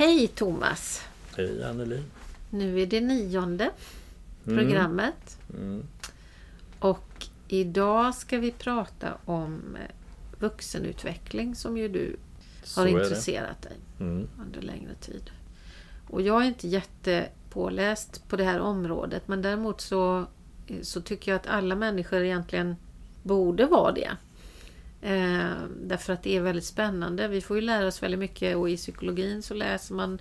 [0.00, 1.02] Hej Thomas!
[1.36, 2.02] Hej Anneli!
[2.50, 3.70] Nu är det nionde
[4.44, 5.38] programmet.
[5.54, 5.82] Mm.
[6.78, 9.90] Och idag ska vi prata om eh,
[10.38, 12.16] vuxenutveckling som ju du
[12.76, 12.90] har det.
[12.90, 14.28] intresserat dig Mm.
[14.46, 15.30] under längre tid.
[16.10, 20.26] Och jag är inte jättepåläst på det här området men däremot så,
[20.82, 22.76] så tycker jag att alla människor egentligen
[23.22, 24.10] borde vara det.
[25.02, 25.50] Eh,
[25.82, 27.28] därför att det är väldigt spännande.
[27.28, 30.18] Vi får ju lära oss väldigt mycket och i psykologin så läser man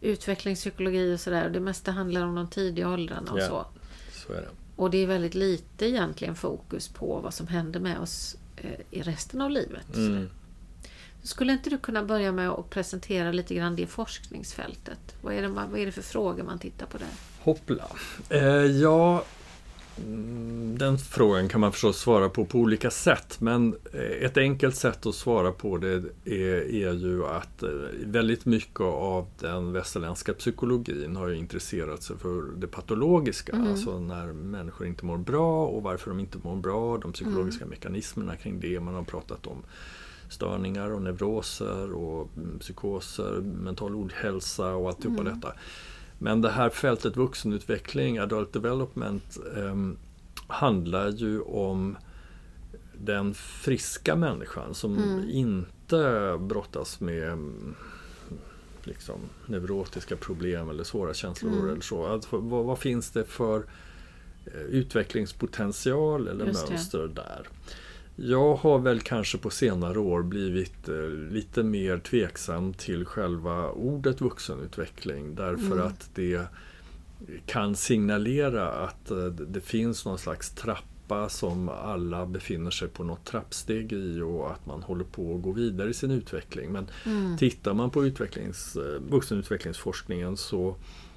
[0.00, 1.44] utvecklingspsykologi och sådär.
[1.44, 3.46] Och det mesta handlar om de tidiga åldrarna och Ja.
[3.48, 3.66] så.
[4.26, 4.48] Så är det.
[4.76, 9.02] Och det är väldigt lite egentligen fokus på vad som händer med oss eh, i
[9.02, 9.96] resten av livet.
[9.96, 10.28] Mm.
[11.22, 14.98] Skulle inte du kunna börja med att presentera lite grann det forskningsfältet?
[15.22, 17.08] Vad är det, vad är det för frågor man tittar på där?
[17.40, 17.84] Hoppla.
[18.28, 19.24] Eh, ja,
[20.76, 23.36] den frågan kan man förstås svara på på olika sätt.
[23.40, 27.68] Men eh, ett enkelt sätt att svara på det är, är ju att eh,
[28.04, 33.52] väldigt mycket av den västerländska psykologin har ju intresserat sig för det patologiska.
[33.52, 33.70] Mm.
[33.70, 36.98] Alltså när människor inte mår bra och varför de inte mår bra.
[36.98, 38.80] De psykologiska mekanismerna kring det.
[38.80, 39.62] Man har pratat om
[40.28, 45.52] störningar och neuroser och mm, psykoser, mental ohälsa och alltihopa detta.
[46.22, 49.96] Men det här fältet vuxenutveckling, adult development, ehm,
[50.46, 51.96] handlar ju om
[52.98, 55.28] den friska människan som Mm.
[55.30, 57.74] inte brottas med mm,
[58.84, 61.68] liksom, neurotiska problem eller svåra känslor Mm.
[61.70, 62.06] eller så.
[62.06, 63.64] Alltså, vad, vad finns det för
[64.46, 66.72] eh, utvecklingspotential eller Just det.
[66.72, 67.48] mönster där?
[68.16, 74.20] Jag har väl kanske på senare år blivit eh, lite mer tveksam till själva ordet
[74.20, 75.86] vuxenutveckling därför Mm.
[75.86, 76.46] att det
[77.46, 83.24] kan signalera att eh, det finns någon slags trappa som alla befinner sig på något
[83.24, 86.72] trappsteg i och att man håller på att gå vidare i sin utveckling.
[86.72, 87.36] Men Mm.
[87.38, 90.76] tittar man på utvecklings, eh, vuxenutvecklingsforskningen så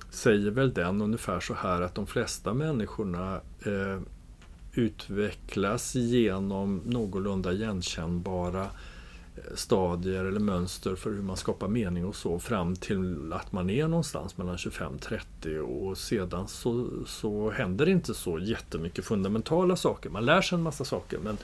[0.10, 3.36] säger väl den ungefär så här att de flesta människorna
[3.66, 4.02] eh,
[4.76, 12.40] utvecklas genom någorlunda igenkännbara eh, stadier eller mönster för hur man skapar mening och så
[12.40, 18.40] fram till att man är någonstans mellan 25-30 och sedan så, så händer inte så
[18.40, 20.10] jättemycket fundamentala saker.
[20.10, 21.38] Man lär sig en massa saker men,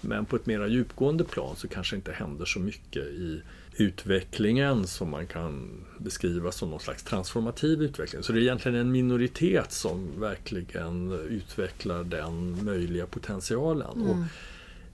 [0.00, 3.42] men på ett mera djupgående plan så kanske inte händer så mycket i
[3.76, 8.22] utvecklingen som man kan beskriva som någon slags transformativ utveckling.
[8.22, 14.02] Så det är egentligen en minoritet som verkligen utvecklar den möjliga potentialen.
[14.02, 14.24] Och mm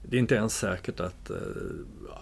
[0.03, 1.37] det är inte ens säkert att eh,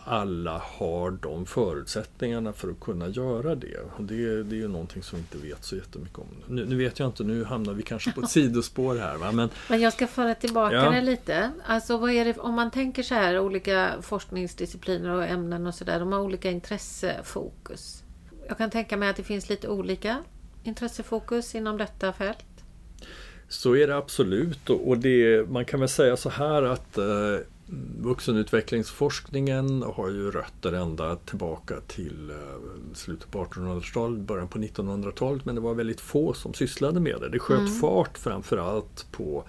[0.05, 3.77] alla har de förutsättningarna för att kunna göra det.
[3.97, 6.27] Och det, det är ju någonting som vi inte vet så jättemycket om.
[6.47, 9.17] Nu, nu vet jag inte, nu hamnar vi kanske på ett sidospår här.
[9.17, 9.31] Va?
[9.31, 10.89] Men Men jag ska föra tillbaka Ja.
[10.91, 11.51] det lite.
[11.65, 15.99] Alltså vad är det, om man tänker så här, olika forskningsdiscipliner och ämnen och sådär,
[15.99, 18.03] de har olika intressefokus.
[18.47, 20.23] Jag kan tänka mig att det finns lite olika
[20.63, 22.45] intressefokus inom detta fält.
[23.49, 27.05] Så är det absolut och det, man kan väl säga så här att eh,
[27.99, 32.35] vuxenutvecklingsforskningen har ju rötter ända tillbaka till eh,
[32.93, 37.29] slutet på 1800-talet, början på 1900-talet men det var väldigt få som sysslade med det.
[37.29, 37.71] Det sköt Mm.
[37.71, 39.43] fart framförallt på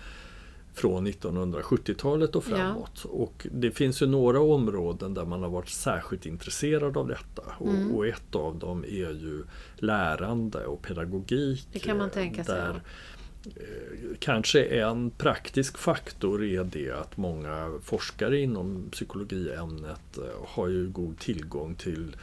[0.74, 3.04] från 1970-talet och framåt.
[3.04, 7.42] Och det finns ju några områden där man har varit särskilt intresserad av detta.
[7.60, 7.90] Mm.
[7.90, 9.44] Och, och ett av dem är ju
[9.76, 11.68] lärande och pedagogik.
[11.72, 12.76] Det kan man eh, tänka sig, Där eh,
[13.46, 20.88] Eh, kanske en praktisk faktor är det att många forskare inom psykologiämnet eh, har ju
[20.88, 22.16] god tillgång till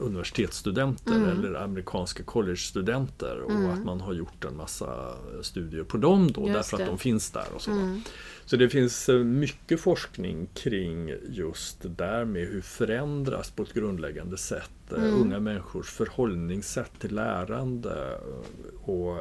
[0.00, 1.28] universitetsstudenter Mm.
[1.30, 3.70] eller amerikanska collegestudenter och Mm.
[3.70, 6.82] att man har gjort en massa studier på dem då Just därför det.
[6.82, 7.46] att de finns där.
[7.54, 7.70] och så.
[7.70, 8.00] Mm.
[8.44, 13.72] Så det finns eh, mycket forskning kring just det där med hur förändras på ett
[13.74, 15.20] grundläggande sätt eh, Mm.
[15.20, 19.18] unga människors förhållningssätt till lärande eh, och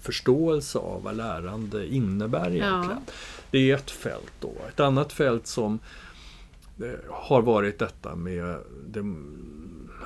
[0.00, 3.00] förståelse av vad lärande innebär egentligen.
[3.50, 4.52] Det är ett fält då.
[4.68, 5.78] Ett annat fält som
[7.10, 8.56] har varit detta med
[8.88, 9.14] det,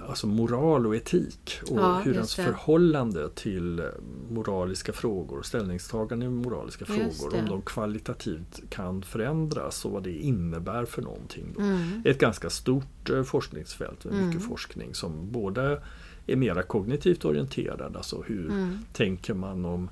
[0.09, 2.43] alltså moral och etik och Ja, hur ens det.
[2.43, 3.85] förhållande till eh,
[4.31, 7.43] moraliska frågor och ställningstagande i moraliska Just frågor, det.
[7.43, 11.53] om de kvalitativt kan förändras och vad det innebär för någonting.
[11.57, 11.61] Då.
[11.63, 12.03] Mm.
[12.05, 14.49] Ett ganska stort eh, forskningsfält med mycket Mm.
[14.49, 15.83] forskning som både
[16.27, 18.79] är mera kognitivt orienterad, alltså hur Mm.
[18.93, 19.89] tänker man om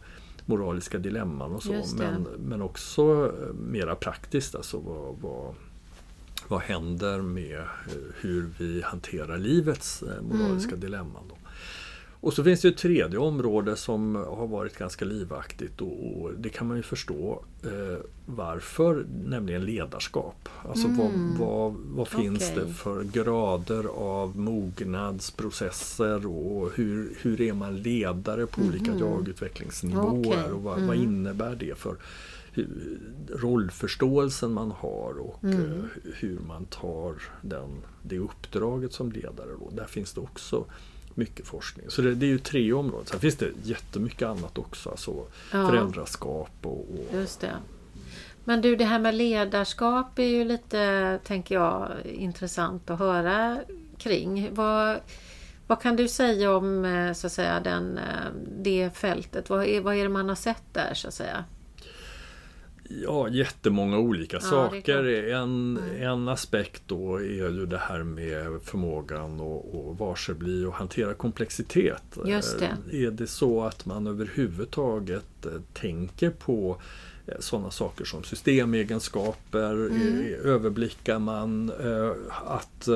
[0.46, 1.72] moraliska dilemman och så.
[1.98, 5.54] Men, men också eh, mera praktiskt, alltså vad, vad,
[6.48, 10.80] vad händer med eh, hur vi hanterar livets eh, moraliska Mm.
[10.80, 11.22] dilemman.
[11.28, 11.34] Då.
[12.20, 16.48] Och så finns det ett tredje område som har varit ganska livaktigt och, och det
[16.48, 20.48] kan man ju förstå eh, varför, nämligen ledarskap.
[20.68, 20.98] Alltså mm.
[20.98, 22.64] vad, vad, vad finns okay.
[22.64, 28.72] det för grader av mognadsprocesser och hur, hur är man ledare på mm.
[28.72, 30.50] olika jagutvecklingsnivåer okay.
[30.50, 30.86] och vad, mm.
[30.86, 31.96] vad innebär det för
[33.28, 35.60] rollförståelsen man har och mm.
[35.60, 37.70] Eh, hur man tar den,
[38.02, 39.50] det uppdraget som ledare.
[39.60, 39.70] Då.
[39.70, 40.64] Där finns det också
[41.14, 41.86] mycket forskning.
[41.88, 43.06] Så det, det är ju tre områden.
[43.06, 44.90] Sen finns det jättemycket annat också.
[44.90, 45.68] Alltså ja.
[45.68, 47.14] Föräldraskap och, och...
[47.14, 47.54] Just det.
[48.44, 53.58] Men du, det här med ledarskap är ju lite, tänker jag, intressant att höra
[53.98, 54.54] kring.
[54.54, 55.00] Vad,
[55.66, 59.50] vad kan du säga om eh, så att säga, den, eh, det fältet?
[59.50, 61.44] Vad är, vad är det man har sett där så att säga?
[62.88, 65.04] Ja, jättemånga olika ja, saker.
[65.04, 66.02] En, mm.
[66.02, 72.02] en aspekt då är ju det här med förmågan att varsebli och hantera komplexitet.
[72.24, 72.76] Just det.
[72.92, 76.80] Eh, är det så att man överhuvudtaget eh, tänker på
[77.26, 80.34] eh, sådana saker som systemegenskaper, mm.
[80.44, 81.72] överblickar man
[82.46, 82.88] att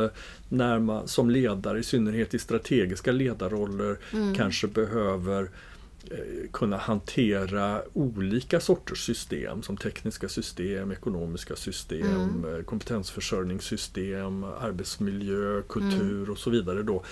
[0.48, 4.34] när man som ledare, i synnerhet i strategiska ledarroller, mm.
[4.34, 5.48] kanske behöver Eh,
[6.52, 12.54] kunna hantera olika sorters system som tekniska system, ekonomiska system, mm.
[12.54, 16.30] Eh, kompetensförsörjningssystem, arbetsmiljö, kultur mm.
[16.30, 16.82] och så vidare.
[16.82, 17.02] Då,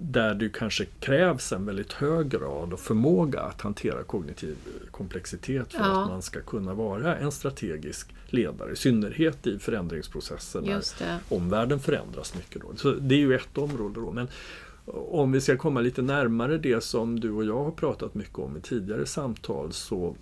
[0.00, 4.56] där det kanske krävs en väldigt hög grad och förmåga att hantera kognitiv
[4.90, 6.02] komplexitet för ja.
[6.02, 10.82] att man ska kunna vara en strategisk ledare, i synnerhet i förändringsprocesser när
[11.28, 12.62] omvärlden förändras mycket.
[12.62, 12.76] Då.
[12.76, 14.00] Så det är ju ett område.
[14.00, 14.12] Då.
[14.12, 14.28] Men
[14.94, 18.56] om vi ska komma lite närmare det som du och jag har pratat mycket om
[18.56, 20.16] i tidigare samtal så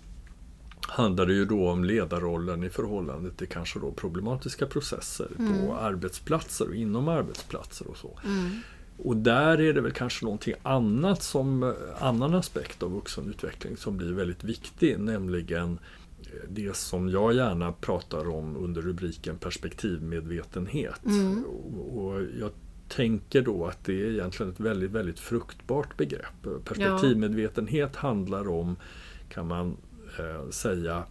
[0.87, 5.53] handlar det ju då om ledarrollen i förhållande till kanske då problematiska processer mm.
[5.53, 8.19] på arbetsplatser och inom arbetsplatser och så.
[8.25, 8.59] Mm.
[8.97, 14.13] Och där är det väl kanske någonting annat som annan aspekt av vuxenutveckling som blir
[14.13, 15.79] väldigt viktig, nämligen
[16.49, 21.05] det som jag gärna pratar om under rubriken perspektivmedvetenhet.
[21.05, 21.43] Mm.
[21.45, 22.51] Och jag
[22.89, 26.65] tänker då att det är egentligen ett väldigt, väldigt fruktbart begrepp.
[26.65, 28.75] Perspektivmedvetenhet handlar om,
[29.29, 29.77] kan man
[30.19, 31.03] eh, säga,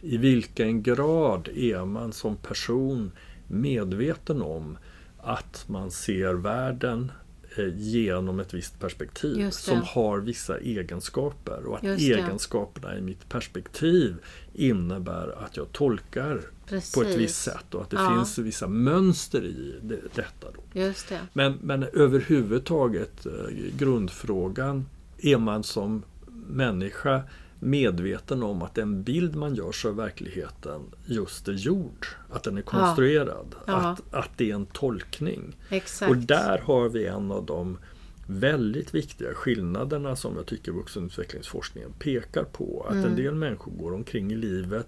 [0.00, 3.12] i vilken grad är man som person
[3.48, 4.78] medveten om
[5.18, 7.12] att man ser världen
[7.56, 11.66] eh, genom ett visst perspektiv som har vissa egenskaper.
[11.66, 14.16] Och att egenskaperna i mitt perspektiv
[14.54, 16.94] innebär att jag tolkar Precis.
[16.94, 18.14] på ett visst sätt och att det ja.
[18.14, 20.46] finns vissa mönster i det, detta.
[20.54, 20.80] Då.
[20.80, 21.20] Just det.
[21.32, 23.32] Men, men överhuvudtaget, eh,
[23.78, 24.86] grundfrågan,
[25.18, 26.02] är man som
[26.48, 27.22] människa
[27.60, 32.58] medveten om att den bild man gör sig av verkligheten just är gjord, att den
[32.58, 33.62] är konstruerad, ja.
[33.66, 33.74] Ja.
[33.74, 35.56] Att, att det är en tolkning.
[35.70, 36.10] Exakt.
[36.10, 37.78] Och där har vi en av de
[38.26, 42.86] väldigt viktiga skillnaderna som jag tycker vuxenutvecklingsforskningen pekar på.
[42.88, 43.04] Att mm.
[43.04, 44.86] en del människor går omkring i livet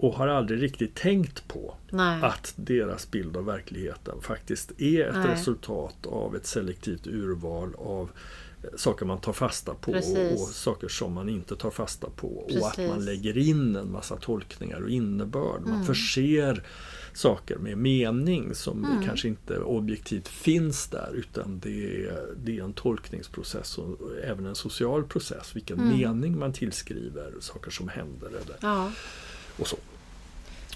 [0.00, 2.22] och har aldrig riktigt tänkt på Nej.
[2.22, 5.28] att deras bild av verkligheten faktiskt är ett Nej.
[5.28, 8.10] resultat av ett selektivt urval av
[8.62, 12.44] eh, saker man tar fasta på och, och, saker som man inte tar fasta på.
[12.46, 12.62] Precis.
[12.62, 15.60] Och att man lägger in en massa tolkningar och innebörd.
[15.62, 15.86] Man mm.
[15.86, 16.62] förser
[17.12, 19.06] saker med mening som mm.
[19.06, 24.54] kanske inte objektivt finns där utan det är, det är en tolkningsprocess och även en
[24.54, 25.56] social process.
[25.56, 25.98] Vilken mm.
[25.98, 28.28] mening man tillskriver saker som händer.
[28.28, 28.92] Eller, ja.
[29.58, 29.76] och så.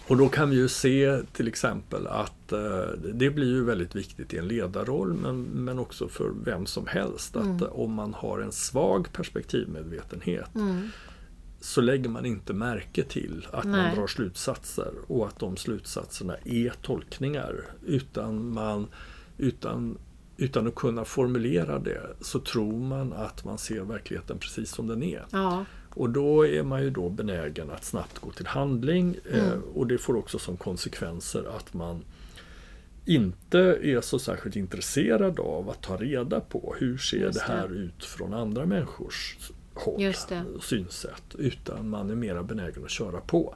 [0.08, 4.34] Och då kan vi ju se till exempel att eh, det blir ju väldigt viktigt
[4.34, 7.68] i en ledarroll men, men också för vem som helst att mm.
[7.70, 10.88] om man har en svag perspektivmedvetenhet mm.
[11.60, 13.82] så lägger man inte märke till att Nej.
[13.82, 17.54] man drar slutsatser och att de slutsatserna är tolkningar
[17.86, 18.86] utan man
[19.38, 19.98] utan
[20.36, 25.02] utan att kunna formulera det så tror man att man ser verkligheten precis som den
[25.02, 25.26] är.
[25.30, 25.64] Ja.
[25.94, 29.62] Och då är man ju då benägen att snabbt gå till handling eh, mm.
[29.74, 32.04] och det får också som konsekvenser att man
[33.04, 37.30] inte är så särskilt intresserad av att ta reda på hur ser det.
[37.30, 39.38] det här ut från andra människors
[39.74, 40.00] håll,
[40.56, 41.34] och synsätt.
[41.38, 43.54] Utan man är mera benägen att köra på.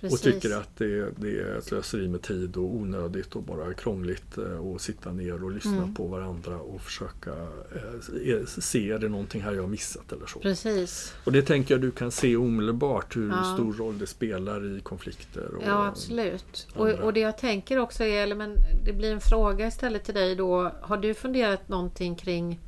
[0.00, 0.26] Precis.
[0.26, 4.64] Och tycker att det, det är slöseri med tid och onödigt och bara krångligt att
[4.64, 5.94] eh, sitta ner och lyssna mm.
[5.94, 10.38] på varandra och försöka eh, se, är det någonting här jag har missat eller så.
[10.38, 11.14] Precis.
[11.24, 13.54] Och det tänker jag du kan se omedelbart hur ja.
[13.54, 15.54] stor roll det spelar i konflikter.
[15.54, 16.66] Och ja absolut.
[16.74, 20.14] Och, och, det jag tänker också är, eller men det blir en fråga istället till
[20.14, 20.72] dig då.
[20.80, 22.60] Har du funderat någonting kring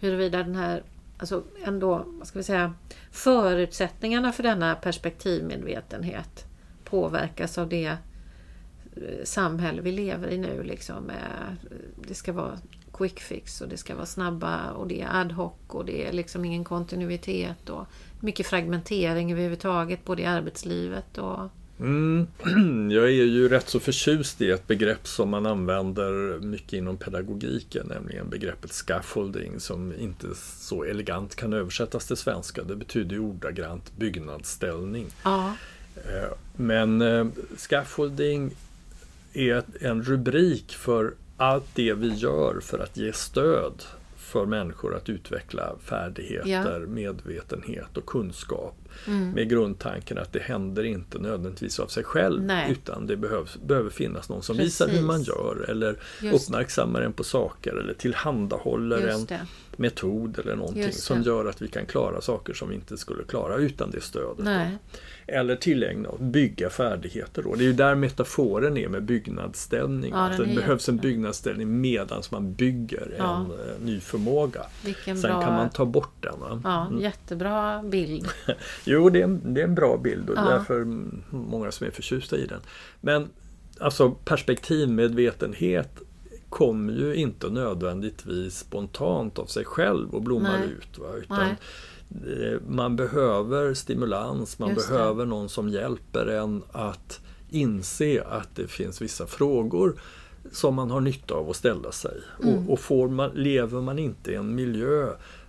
[0.00, 0.82] huruvida den här
[1.18, 2.74] alltså ändå, vad ska vi säga,
[3.10, 6.46] förutsättningarna för denna perspektivmedvetenhet
[6.90, 7.86] påverkas av det
[8.96, 10.62] eh, samhälle vi lever i nu.
[10.62, 11.10] Liksom.
[12.08, 12.58] Det ska vara
[12.96, 16.12] quick fix och det ska vara snabba och det är ad hoc och det är
[16.12, 17.86] liksom ingen kontinuitet och
[18.20, 21.50] mycket fragmentering överhuvudtaget både i arbetslivet och
[21.80, 22.26] Mm.
[22.90, 27.86] Jag är ju rätt så förtjust i ett begrepp som man använder mycket inom pedagogiken,
[27.86, 30.26] nämligen begreppet scaffolding som inte
[30.58, 32.62] så elegant kan översättas till svenska.
[32.62, 35.06] Det betyder ju ordagrant byggnadsställning.
[35.24, 35.75] ja, Eh,
[36.56, 38.50] Men eh, scaffolding
[39.32, 43.82] är en rubrik för allt det vi gör för att ge stöd
[44.16, 48.74] för människor att utveckla färdigheter, medvetenhet och kunskap.
[49.06, 49.30] Mm.
[49.30, 52.72] Med grundtanken att det händer inte nödvändigtvis av sig själv Nej.
[52.72, 54.80] utan det behövs, behöver finnas någon som Precis.
[54.80, 59.26] visar hur man gör eller Just- uppmärksammar en på saker eller tillhandahåller en
[59.76, 63.56] metod eller någonting som gör att vi kan klara saker som vi inte skulle klara
[63.56, 64.46] utan det stödet.
[65.28, 67.42] Eller tillägna och bygga färdigheter.
[67.42, 67.54] Då.
[67.54, 70.10] Det är ju där metaforen är med byggnadsställning.
[70.14, 73.36] Ja, att det behövs en byggnadsställning medan man bygger Ja.
[73.36, 74.62] en eh, ny förmåga.
[74.84, 75.42] vilken Sen bra...
[75.42, 76.40] kan man ta bort den.
[76.40, 76.60] Va?
[76.64, 78.28] Ja, jättebra bild.
[78.86, 80.42] Jo, det är, en, det är en bra bild och Ja.
[80.42, 80.84] därför
[81.30, 82.60] många som är förtjusta i den.
[83.00, 83.28] Men
[83.80, 85.98] alltså perspektivmedvetenhet
[86.48, 90.68] kommer ju inte nödvändigtvis spontant av sig själv och blommar Nej.
[90.78, 90.98] ut.
[90.98, 91.06] Va?
[91.22, 92.48] Utan Nej.
[92.52, 94.94] eh, man behöver stimulans, man Just det.
[94.94, 99.94] behöver någon som hjälper en att inse att det finns vissa frågor
[100.52, 102.20] som man har nytta av att ställa sig.
[102.42, 102.68] Mm.
[102.68, 105.08] Och, och man, lever man inte i en miljö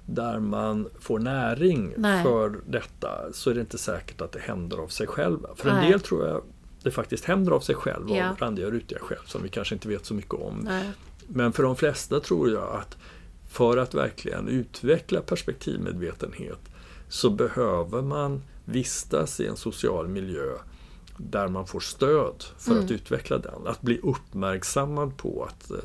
[0.09, 2.23] där man får näring Nej.
[2.23, 5.39] för detta så är det inte säkert att det händer av sig själv.
[5.55, 5.91] För en Nej.
[5.91, 6.41] del tror jag
[6.83, 8.29] det faktiskt händer av sig själv Ja.
[8.29, 10.59] av randiga rutiga skäl som vi kanske inte vet så mycket om.
[10.63, 10.89] Nej.
[11.27, 12.97] Men för de flesta tror jag att
[13.49, 16.59] för att verkligen utveckla perspektivmedvetenhet
[17.09, 20.51] så behöver man vistas i en social miljö
[21.17, 22.85] där man får stöd för Mm.
[22.85, 23.67] att utveckla den.
[23.67, 25.77] Att bli uppmärksammad på att eh,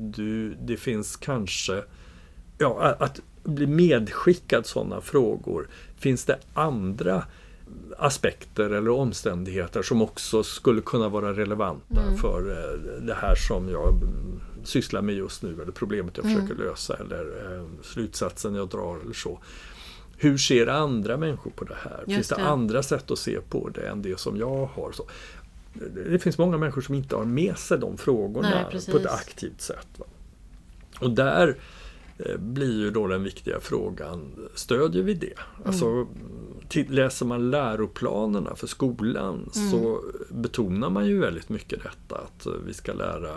[0.00, 1.84] du, det finns kanske
[2.58, 5.68] ja, att bli medskickad sådana frågor.
[5.98, 7.24] Finns det andra
[7.98, 12.16] aspekter eller omständigheter som också skulle kunna vara relevanta Mm.
[12.16, 13.94] för eh, det här som jag
[14.64, 16.36] sysslar med just nu eller problemet jag Mm.
[16.46, 19.38] försöker lösa eller eh, slutsatsen jag drar eller så.
[20.18, 22.04] Hur ser andra människor på det här?
[22.06, 22.42] Finns det, det.
[22.46, 24.92] andra sätt att se på det än det som jag har?
[24.92, 25.04] Så,
[26.10, 29.60] det finns många människor som inte har med sig de frågorna Nej, på ett aktivt
[29.60, 29.86] sätt.
[29.96, 30.04] Va?
[31.00, 31.56] Och där
[32.38, 35.34] blir ju då den viktiga frågan, stödjer vi det?
[35.64, 36.06] Alltså,
[36.68, 42.52] till, läser man läroplanerna för skolan så betonar man ju väldigt mycket detta att eh,
[42.66, 43.32] vi ska lära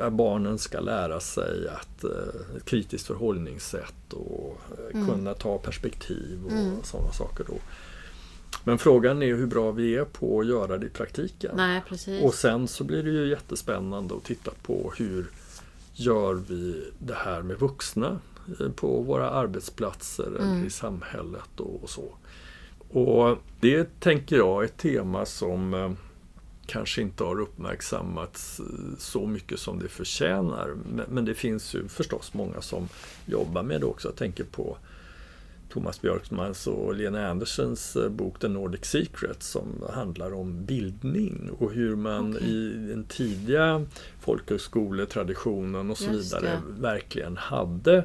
[0.00, 2.10] eh, Barnen ska lära sig att eh,
[2.64, 4.58] kritiskt förhållningssätt och
[4.92, 6.82] eh, kunna ta perspektiv och Mm.
[6.82, 7.44] sådana saker.
[7.48, 7.54] Då.
[8.64, 11.50] Men frågan är hur bra vi är på att göra det i praktiken.
[11.56, 11.82] Nej.
[12.22, 15.26] Och sen så blir det ju jättespännande att titta på hur
[15.94, 18.20] gör vi det här med vuxna
[18.60, 20.66] eh, på våra arbetsplatser eller Mm.
[20.66, 22.04] i samhället och, och så.
[22.88, 25.92] Och det tänker jag är ett tema som eh,
[26.66, 28.66] kanske inte har uppmärksammats eh,
[28.98, 30.74] så mycket som det förtjänar.
[30.94, 32.88] Men, men det finns ju förstås många som
[33.26, 34.08] jobbar med det också.
[34.08, 34.76] Jag tänker på
[35.72, 41.72] Thomas Björkmans och Lena Andersens eh, bok The Nordic Secret som handlar om bildning och
[41.72, 42.50] hur man Okej.
[42.50, 43.86] i den tidiga
[44.20, 46.80] folkhögskoletraditionen och så Just vidare det.
[46.82, 48.04] verkligen hade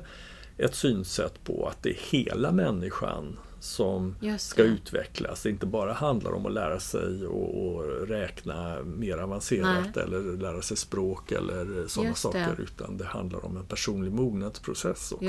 [0.57, 5.43] ett synsätt på att det är hela människan som ska utvecklas.
[5.43, 10.61] Det inte bara handlar om att lära sig och, och räkna mer avancerat eller lära
[10.61, 15.25] sig språk eller sådana saker utan det handlar om en personlig mognadsprocess också.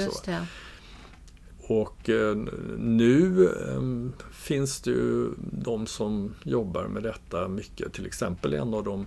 [1.69, 2.37] Och eh,
[2.79, 3.83] nu eh,
[4.31, 7.93] finns det ju de som jobbar med detta mycket.
[7.93, 9.07] Till exempel en av de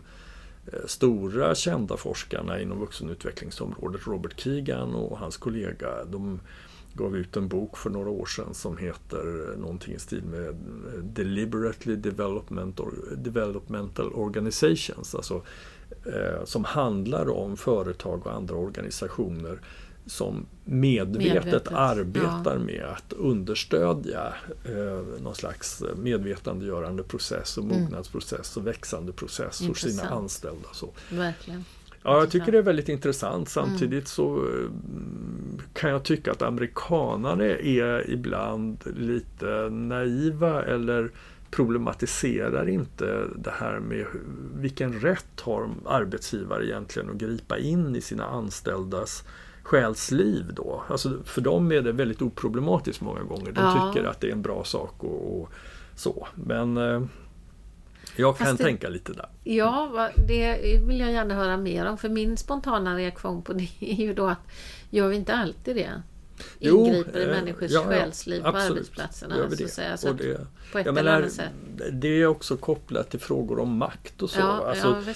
[0.73, 6.05] eh, stora kända forskarna inom vuxenutvecklingsområdet, Robert Keegan och hans kollega.
[6.05, 6.39] De
[6.93, 10.55] gav ut en bok för några år sedan som heter någonting i stil med
[11.03, 15.15] Deliberately Development or, Developmental Organizations.
[15.15, 15.41] Alltså,
[16.05, 19.59] eh, som handlar om företag och andra organisationer
[20.05, 24.33] som medvetet, Medvetet, arbetar med att understödja
[24.65, 27.81] eh, någon slags medvetandegörande process och Mm.
[27.81, 30.67] mognadsprocess och växande process hos sina anställda.
[30.73, 30.89] Så.
[31.11, 31.65] Verkligen.
[32.03, 33.49] Ja, jag tycker det är väldigt intressant.
[33.49, 34.05] Samtidigt Mm.
[34.05, 34.69] så eh,
[35.73, 41.11] kan jag tycka att amerikanare är ibland lite naiva eller
[41.51, 44.05] problematiserar inte det här med
[44.55, 49.23] vilken rätt har arbetsgivare egentligen att gripa in i sina anställdas
[49.63, 50.83] själsliv då.
[50.89, 53.51] Alltså för dem är det väldigt oproblematiskt många gånger.
[53.51, 53.91] De Ja.
[53.93, 55.49] tycker att det är en bra sak och, och
[55.95, 56.27] så.
[56.35, 57.01] Men eh,
[58.15, 59.29] Jag kan det- tänka lite där.
[59.43, 61.97] Ja, det vill jag gärna höra mer om.
[61.97, 64.47] För min spontana reaktion på det är ju då att
[64.89, 66.01] gör vi inte alltid det?
[66.63, 68.71] Jo, Ingriper i eh, människors ja, ja, själsliv på absolut.
[68.71, 69.35] arbetsplatserna.
[69.49, 69.67] Så det.
[69.67, 69.97] säga.
[69.97, 71.49] Så Och det, på ett eller annat sätt.
[71.91, 74.39] det är också kopplat till frågor om makt och så.
[74.39, 75.13] Ja, alltså, ja,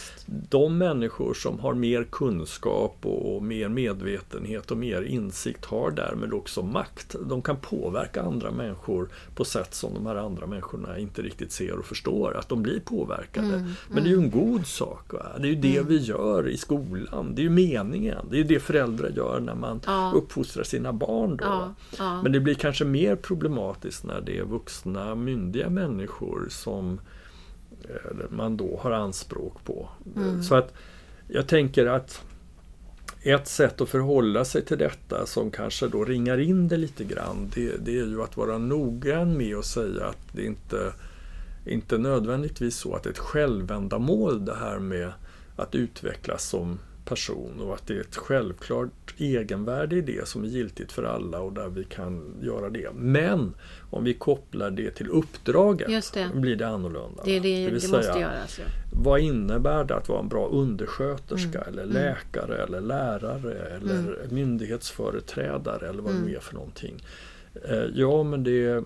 [0.49, 6.61] de människor som har mer kunskap och mer medvetenhet och mer insikt har därmed också
[6.63, 7.15] makt.
[7.25, 11.79] De kan påverka andra människor på sätt som de här andra människorna inte riktigt ser
[11.79, 12.37] och förstår.
[12.37, 13.47] Att de blir påverkade.
[13.47, 15.13] Mm, Men det är ju en god sak.
[15.13, 15.25] Va?
[15.39, 17.35] Det är ju det vi gör i skolan.
[17.35, 18.25] Det är ju meningen.
[18.29, 20.11] Det är ju det föräldrar gör när man Ja.
[20.15, 21.34] uppfostrar sina barn.
[21.37, 21.45] Då?
[21.45, 22.21] Ja, ja.
[22.21, 26.99] Men det blir kanske mer problematiskt när det är vuxna myndiga människor som
[27.83, 29.89] eh, man då har anspråk på.
[30.15, 30.43] Mm.
[30.43, 30.73] Så att
[31.27, 32.23] jag tänker att
[33.21, 37.51] ett sätt att förhålla sig till detta som kanske då ringar in det lite grann
[37.55, 40.93] det, det är ju att vara noggrann med att säga att det inte
[41.65, 45.11] inte nödvändigtvis så att det är ett självändamål det här med
[45.55, 50.47] att utvecklas som person och att det är ett självklart egenvärde i det som är
[50.47, 52.89] giltigt för alla och där vi kan göra det.
[52.95, 53.53] Men
[53.89, 56.29] om vi kopplar det till uppdraget Just det.
[56.35, 57.23] blir det annorlunda.
[57.25, 58.59] Det, det, vill det säga, måste göras.
[58.59, 58.65] Ja.
[59.03, 61.93] vad innebär det att vara en bra undersköterska Mm, eller mm.
[61.93, 66.29] läkare eller lärare eller myndighetsföreträdare eller vad det Mm.
[66.29, 67.03] nu är för någonting.
[67.69, 68.83] Eh, Ja men det,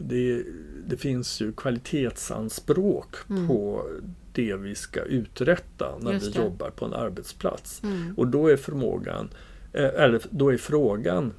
[0.00, 0.42] det,
[0.86, 3.48] det finns ju kvalitetsanspråk Mm.
[3.48, 3.86] på
[4.32, 7.82] det vi ska uträtta när vi jobbar på en arbetsplats.
[7.82, 8.14] Mm.
[8.16, 9.30] Och då är förmågan,
[9.72, 11.32] eh, eller då är frågan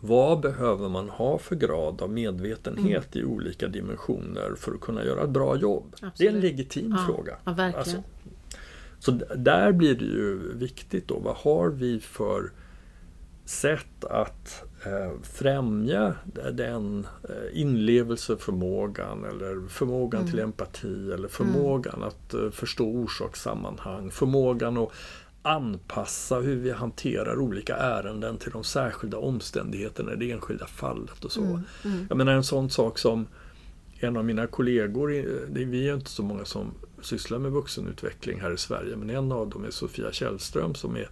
[0.00, 5.22] vad behöver man ha för grad av medvetenhet i olika dimensioner för att kunna göra
[5.24, 5.94] ett bra jobb?
[6.00, 6.42] Det är en Absolut.
[6.42, 7.36] legitim Ja, fråga.
[7.44, 7.72] ja.
[7.78, 8.02] Alltså,
[8.98, 12.50] så där blir det ju viktigt då, vad har vi för
[13.44, 14.62] sätt att
[15.22, 16.14] främja
[16.52, 20.30] den eh, inlevelseförmågan eller förmågan Mm.
[20.30, 24.92] till empati eller förmågan att eh, förstå orsakssammanhang, förmågan att
[25.42, 31.32] anpassa hur vi hanterar olika ärenden till de särskilda omständigheterna i det enskilda fallet och
[31.32, 31.42] så.
[31.42, 31.60] Mm.
[31.84, 32.06] Mm.
[32.08, 33.26] Jag menar en sån sak som
[34.00, 35.08] en av mina kollegor,
[35.48, 36.70] det är vi är inte så många som
[37.02, 41.00] sysslar med vuxenutveckling här i Sverige, men en av dem är Sofia Källström som är
[41.00, 41.06] eh,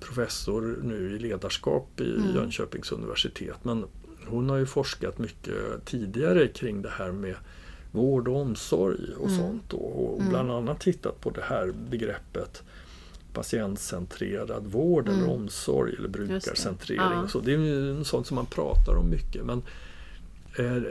[0.00, 2.34] professor nu i ledarskap i Mm.
[2.34, 3.56] Jönköpings universitet.
[3.62, 3.84] Men
[4.26, 7.34] hon har ju forskat mycket tidigare kring det här med
[7.92, 9.38] vård och omsorg och Mm.
[9.38, 9.62] sånt.
[9.70, 10.30] då, Och Mm.
[10.30, 12.62] bland annat tittat på det här begreppet
[13.32, 15.20] patientcentrerad vård Mm.
[15.20, 17.00] eller omsorg eller brukarcentrering.
[17.22, 17.28] Ja.
[17.28, 17.40] Så.
[17.40, 19.44] Det är ju sånt som man pratar om mycket.
[19.44, 19.64] Men eh,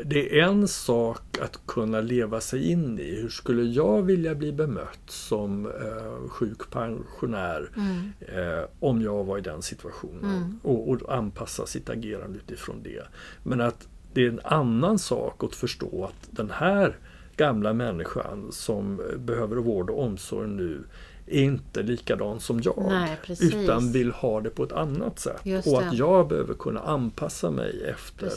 [0.05, 3.21] det är en sak att kunna leva sig in i.
[3.21, 8.11] Hur skulle jag vilja bli bemött som eh, sjuk pensionär Mm.
[8.19, 10.35] eh, om jag var i den situationen?
[10.35, 10.59] Mm.
[10.63, 13.03] Och, och anpassa sitt agerande utifrån det.
[13.43, 16.97] Men att det är en annan sak att förstå att den här
[17.35, 20.83] gamla människan som behöver vård och omsorg nu
[21.27, 22.85] är inte likadan som jag.
[22.89, 25.41] Nej, utan vill ha det på ett annat sätt.
[25.43, 25.87] Just och det.
[25.87, 28.27] att jag behöver kunna anpassa mig efter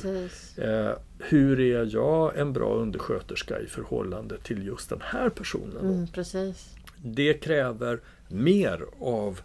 [0.57, 5.79] eh, hur är jag en bra undersköterska i förhållande till just den här personen.
[5.87, 6.69] Mm, precis.
[7.05, 9.41] Det kräver mer av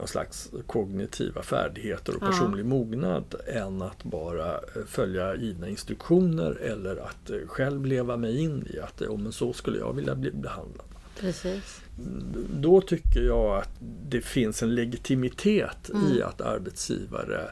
[0.00, 2.26] en slags kognitiva färdigheter och Ja.
[2.26, 8.40] personlig mognad än att bara eh, följa givna instruktioner eller att eh, själv leva mig
[8.42, 10.86] in i att eh, "Oh, men så skulle jag vilja bli behandlad.
[11.20, 11.80] Precis.
[12.54, 13.70] Då tycker jag att
[14.08, 16.28] det finns en legitimitet i Mm.
[16.28, 17.50] att arbetsgivare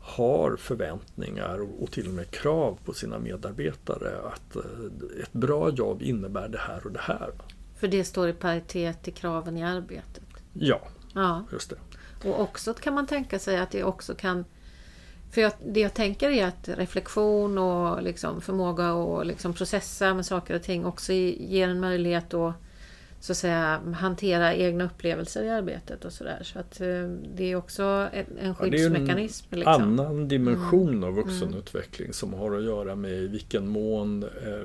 [0.00, 4.62] har förväntningar och till och med krav på sina medarbetare att eh,
[5.22, 7.30] ett bra jobb innebär det här och det här.
[7.78, 10.22] För det står i paritet till kraven i arbetet.
[10.52, 10.80] Ja,
[11.14, 11.44] Ja.
[11.52, 12.28] just det.
[12.28, 14.44] Och också kan man tänka sig att det också kan...
[15.30, 20.26] För jag, det jag tänker är att reflektion och liksom förmåga att liksom processa med
[20.26, 22.54] saker och ting också i- ger en möjlighet att
[23.20, 26.40] så att säga hantera egna upplevelser i arbetet och sådär.
[26.42, 26.86] Så att eh,
[27.36, 29.46] det är också en, en Ja, det är en skyddsmekanism.
[29.50, 29.82] liksom.
[29.82, 31.04] annan dimension Mm.
[31.04, 34.62] av vuxenutveckling som har att göra med i vilken mån eh,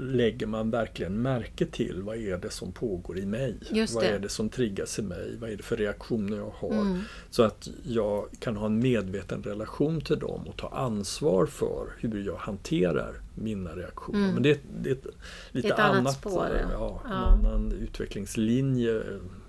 [0.00, 3.54] lägger man verkligen märke till vad är det som pågår i mig?
[3.94, 5.36] Vad är det som triggas i mig?
[5.40, 6.80] Vad är det för reaktioner jag har?
[6.80, 6.98] Mm.
[7.30, 12.22] Så att jag kan ha en medveten relation till dem och ta ansvar för hur
[12.26, 14.18] jag hanterar mina reaktioner.
[14.18, 14.34] Mm.
[14.34, 15.06] Men det är, det är ett
[15.50, 17.00] lite Ett annat annat spår, eh, ja.
[17.04, 17.12] Ja, en
[17.46, 19.02] annan utvecklingslinje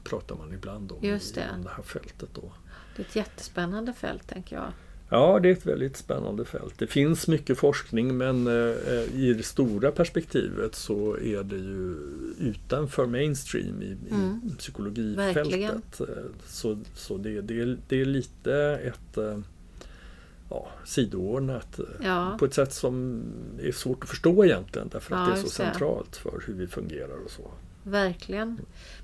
[0.03, 1.43] pratar man ibland om Just det.
[1.51, 2.29] inom det här fältet.
[2.33, 2.51] Då.
[2.95, 4.71] Det är ett jättespännande fält tänker jag.
[5.09, 6.73] Ja, det är ett väldigt spännande fält.
[6.77, 11.95] Det finns mycket forskning men eh, i det stora perspektivet så är det ju
[12.39, 14.41] utanför mainstream i, Mm.
[14.53, 15.37] i psykologifältet.
[15.45, 15.81] Verkligen.
[15.99, 16.05] Eh,
[16.47, 18.53] Så, så det, det, är- det är lite
[18.83, 19.39] ett, eh,
[20.49, 22.35] ja, sidoordnat Ja.
[22.39, 23.23] på ett sätt som
[23.61, 26.67] är svårt att förstå egentligen därför att Ja, det är så centralt för hur vi
[26.67, 27.51] fungerar och så.
[27.87, 28.59] Verkligen.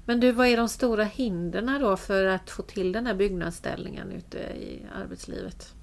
[0.05, 4.11] Men du, vad är de stora hindren då för att få till den här byggnadsställningen
[4.11, 5.73] ute i arbetslivet?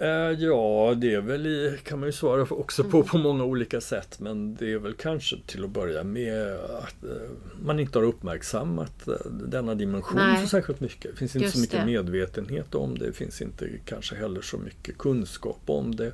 [0.00, 4.20] Eh, Ja, det är väl kan man ju svara också på på många olika sätt
[4.20, 7.30] men det är väl kanske till att börja med att eh,
[7.62, 10.42] man inte har uppmärksammat eh, denna dimension Nej.
[10.42, 11.10] så särskilt mycket.
[11.10, 11.92] Det finns inte så Just mycket det.
[11.92, 16.12] medvetenhet om det, det finns inte kanske heller så mycket kunskap om det.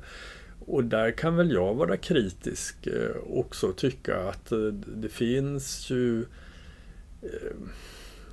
[0.65, 4.59] Och där kan väl jag vara kritisk eh, också tycka att eh,
[4.95, 6.21] det finns ju
[7.21, 7.55] eh,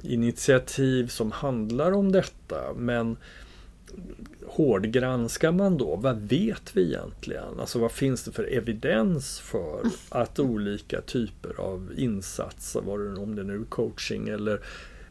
[0.02, 3.16] initiativ som handlar om detta men
[4.46, 7.60] hårdgranskar man då, vad vet vi egentligen?
[7.60, 13.42] Alltså vad finns det för evidens för att olika typer av insatser, det, om det
[13.42, 14.60] nu är coaching eller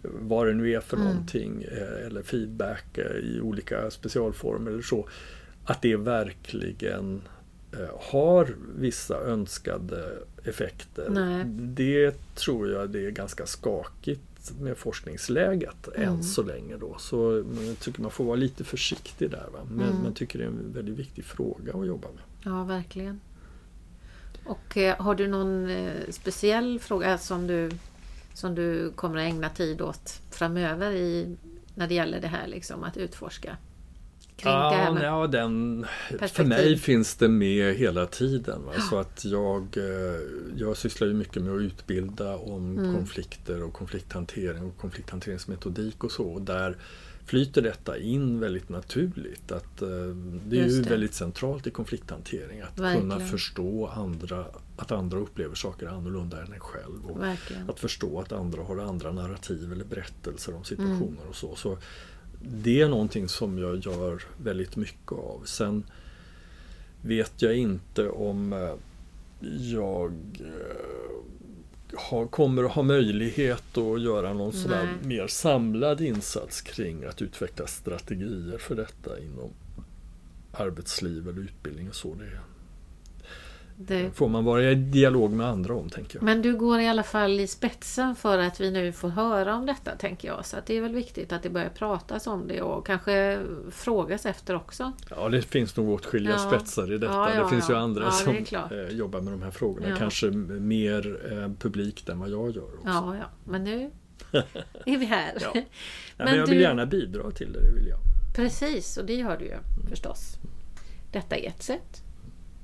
[0.02, 1.08] vad det nu är för Mm.
[1.08, 1.64] någonting,
[2.06, 5.08] eller feedback i olika specialformer eller så,
[5.66, 7.22] att det verkligen
[7.74, 11.08] eh, har vissa önskade effekter.
[11.10, 11.44] Nej.
[11.60, 14.22] Det tror jag det är ganska skakigt
[14.60, 16.10] med forskningsläget Mm.
[16.10, 16.78] än så länge.
[16.78, 16.96] Då.
[17.00, 19.48] Så jag tycker man får vara lite försiktig där.
[19.54, 19.60] Va?
[19.72, 20.04] Men Mm.
[20.04, 22.24] man tycker det är en väldigt viktig fråga att jobba med.
[22.54, 23.20] Ja, verkligen.
[24.46, 27.72] Och eh, har du någon eh, speciell fråga som du,
[28.34, 31.36] som du kommer att ägna tid åt framöver i,
[31.76, 33.58] när det gäller det här liksom, att utforska?
[34.44, 35.86] Här Ja, med, ja, den,
[36.34, 38.66] för mig finns det med hela tiden.
[38.66, 38.74] Va?
[38.90, 40.20] Så att jag, eh,
[40.58, 42.96] jag sysslar ju mycket med att utbilda om Mm.
[42.96, 46.24] konflikter och konflikthantering och konflikthanteringsmetodik och så.
[46.24, 46.78] Och där
[47.26, 49.52] flyter detta in väldigt naturligt.
[49.52, 49.88] Att, eh,
[50.48, 50.90] det är Just ju det.
[50.90, 53.10] väldigt centralt i konflikthantering att Verkligen.
[53.10, 54.46] kunna förstå andra,
[54.78, 57.06] att andra upplever saker annorlunda än en själv.
[57.06, 57.70] Och Verkligen.
[57.70, 60.64] att förstå att andra har andra narrativ eller berättelser om Mm.
[60.66, 61.56] situationer och så.
[61.56, 61.78] så.
[62.44, 65.42] Det är någonting som jag gör väldigt mycket av.
[65.46, 65.84] Sen
[67.02, 68.74] vet jag inte om eh,
[69.72, 74.88] jag eh, har, kommer att ha möjlighet att göra någon Nej.
[75.04, 79.50] mer samlad insats kring att utveckla strategier för detta inom
[80.52, 82.14] arbetsliv eller utbildning och så.
[82.14, 82.40] Det
[83.88, 86.24] Det, får man vara i dialog med andra om tänker jag.
[86.24, 89.66] men du går i alla fall i spetsen för att vi nu får höra om
[89.66, 90.46] detta tänker jag.
[90.46, 93.40] Så det är väl viktigt att det börjar pratas om det och kanske
[93.72, 94.92] frågas efter också.
[95.10, 96.40] Ja, det finns nog åtskilliga Ja.
[96.52, 97.14] spetsar i detta.
[97.14, 99.96] Ja, ja, det finns ju andra som eh, jobbar med de här frågorna.
[99.98, 102.64] Kanske mer eh, publikt än vad jag gör.
[102.74, 102.80] Också.
[102.86, 103.92] Ja, ja, men nu
[104.86, 105.34] är vi här.
[105.54, 105.64] Men,
[106.18, 108.00] Men jag vill du- gärna bidra till det, det vill jag.
[108.36, 109.58] Precis, och det gör du ju
[109.90, 110.36] förstås.
[111.12, 112.04] Detta är ett sätt.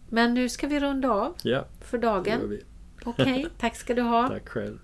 [0.09, 2.59] Men nu ska vi runda av Ja, för dagen.
[3.05, 4.27] Okej, tack ska du ha.
[4.27, 4.79] Tack själv.